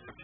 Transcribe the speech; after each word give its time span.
Thank 0.00 0.18
you. 0.18 0.23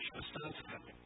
precious 0.00 0.32
does 0.32 0.56
happen. 0.64 0.96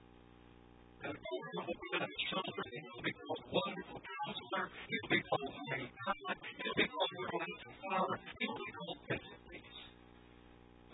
And 1.05 1.17
over 1.19 1.51
the 1.51 1.63
women 1.67 2.01
and 2.07 2.15
children, 2.31 2.67
he 2.71 2.81
will 2.81 3.03
be 3.03 3.13
called 3.13 3.43
Wonderful 3.51 4.01
Counselor, 4.01 4.65
he 4.87 4.95
will 5.03 5.11
be 5.11 5.23
called 5.27 5.51
Mighty 5.67 5.91
God, 5.91 6.37
he 6.39 6.63
will 6.63 6.79
be 6.79 6.87
called 6.87 7.11
Everlasting 7.19 7.77
Father, 7.83 8.17
he 8.39 8.45
will 8.47 8.63
be 8.63 8.73
called 8.79 8.99
Prince 9.05 9.27
of 9.35 9.41
Peace. 9.51 9.79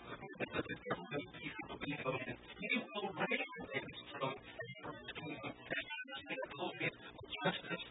Because 0.01 0.53
of 0.57 0.65
the 0.65 0.77
government 0.81 1.21
of 1.21 1.33
peace 1.37 1.57
and 1.61 1.69
obedience, 1.71 2.41
he 2.57 2.75
will 2.81 3.09
reign 3.21 3.49
on 3.61 3.67
his 3.69 4.01
throne 4.11 4.39
and 4.41 4.73
from 4.81 4.95
the 4.97 5.13
kingdom 5.21 5.53
and 5.53 6.37
the 6.41 6.85
a 6.85 7.25
justice 7.37 7.90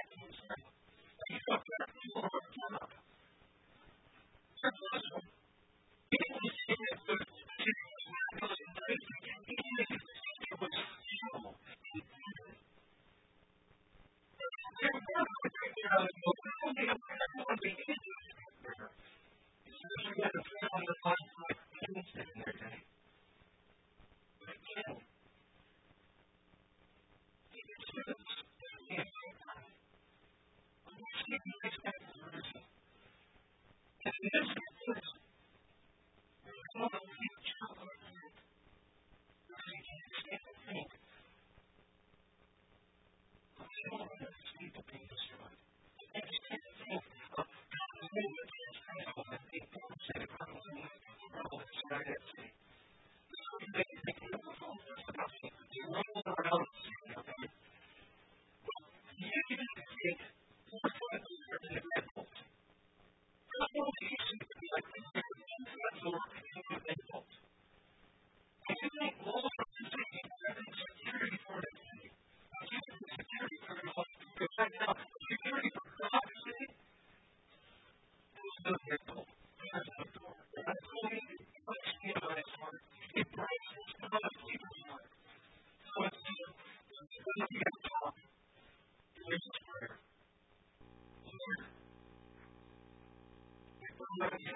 Thank 94.21 94.33
you. 94.45 94.50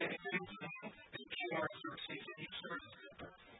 They 0.00 0.08
do 0.08 0.16
things 0.22 0.48
that 1.12 1.20
you 1.20 1.48
are 1.56 1.68
sort 1.82 1.94
of 1.94 2.00
taking, 2.08 2.36
you 2.38 2.48
sort 2.62 2.80
of 2.80 3.59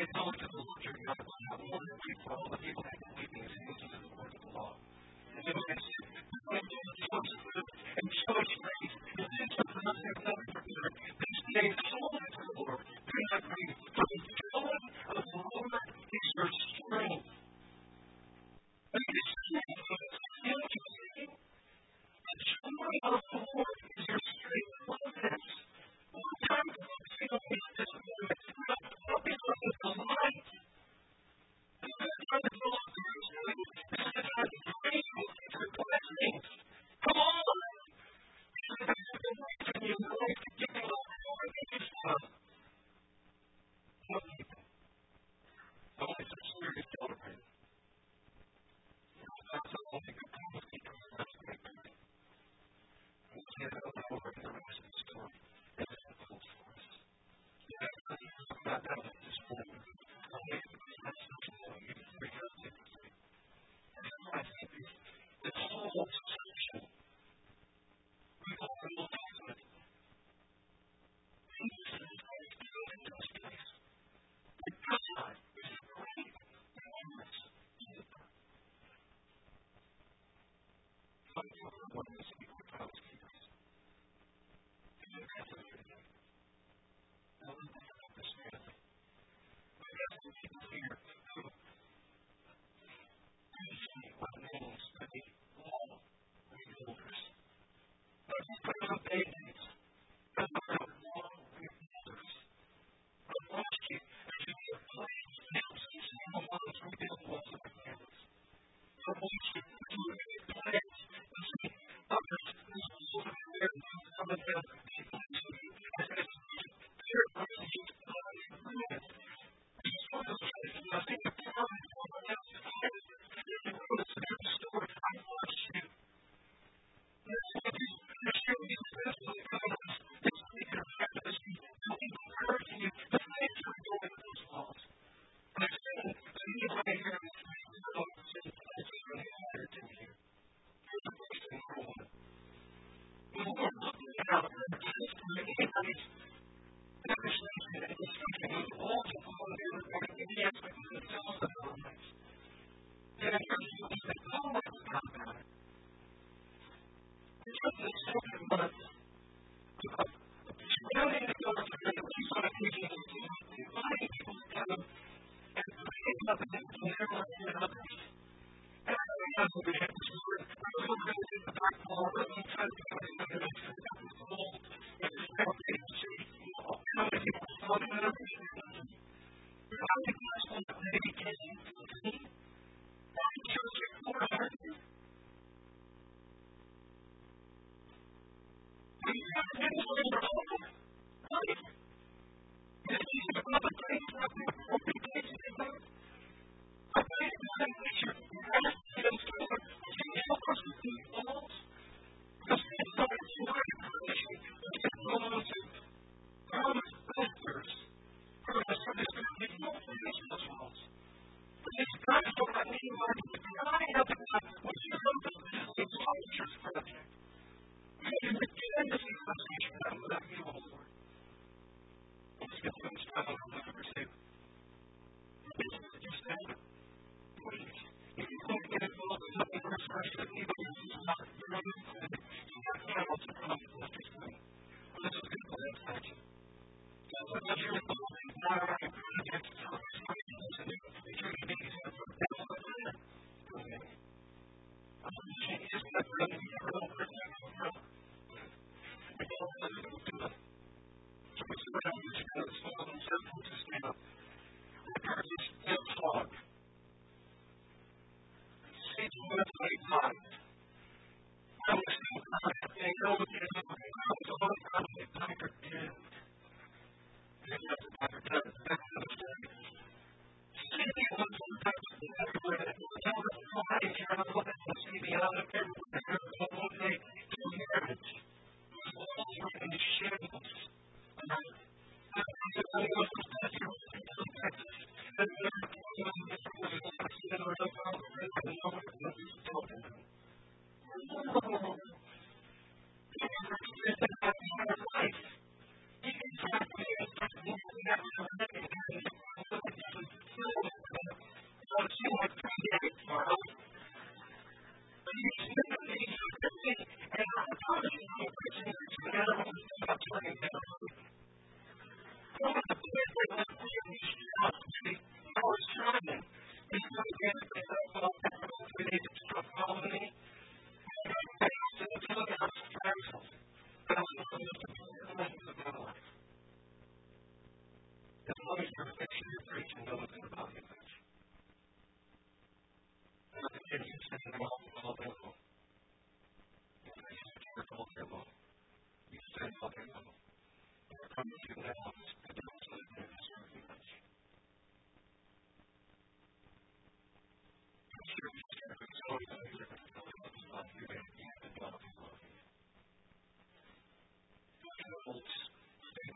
it's 0.00 0.12
only 0.18 0.38
just 0.38 0.54
a 0.54 0.56
little 0.58 0.76
tricky. 0.82 1.04
I 1.08 1.14
have 1.16 1.60
all 1.60 1.80
this 1.80 1.96
space 2.00 2.20
for 2.24 2.32
all 2.34 2.48
the 2.50 2.58
people 2.58 2.84
that 2.84 2.96
can 3.00 3.12
leave 3.18 3.32
me. 3.32 3.55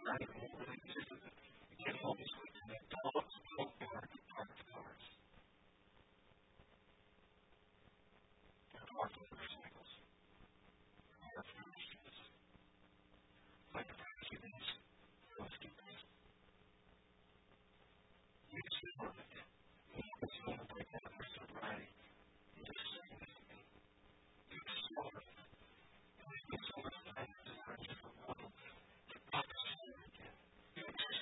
Right? 0.06 0.49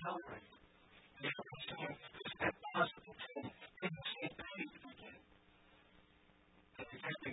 celebrate. 0.03 0.47
The 1.19 1.27
other 1.27 1.59
to 1.67 1.91
is 1.91 2.33
a 2.39 2.51
positive 2.71 3.19
faith 3.35 3.59
in 3.83 3.91
the 3.91 4.05
same 4.15 4.35
faith 4.39 4.73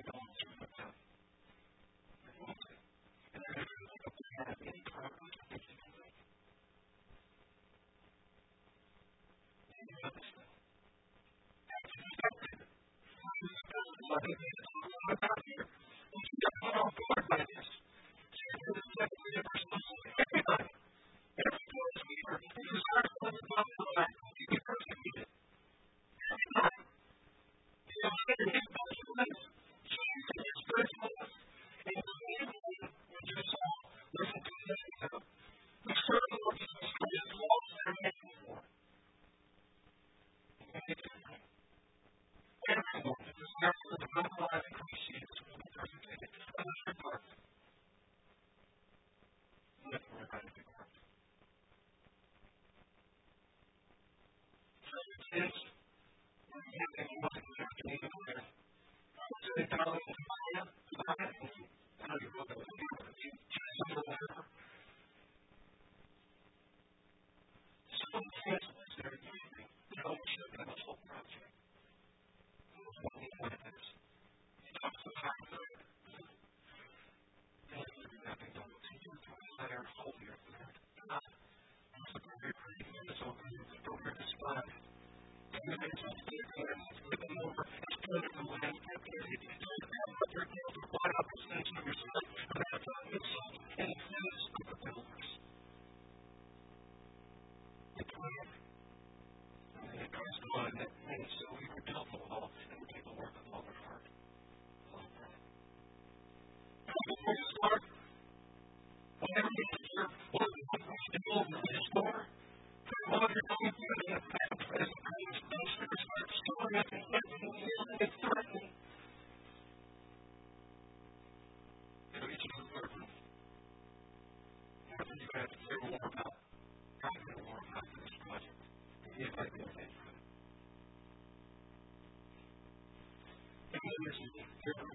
the 0.02 0.14
one 0.18 0.34
you're 0.42 0.58
about. 0.66 0.98
And 3.36 3.44
I 3.46 3.62
don't 3.62 4.02
have 4.42 4.58
to. 4.58 4.74
And 9.76 9.86
you 9.86 9.98
about 17.18 17.46
this. 17.46 17.70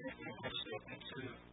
to 0.03 1.50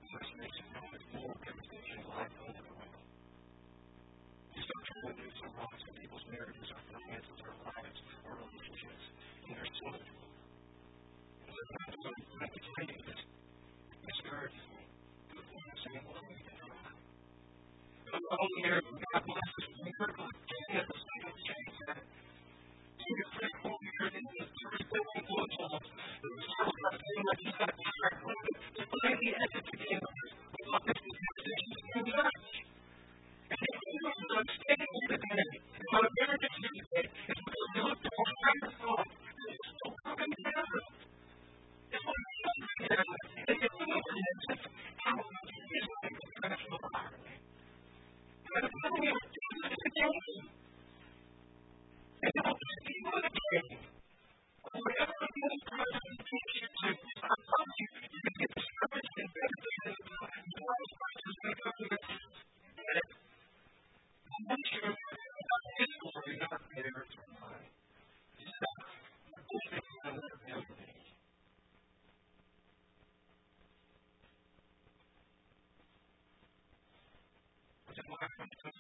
the 77.98 78.04
black 78.08 78.32
one 78.38 78.50
because 78.50 78.76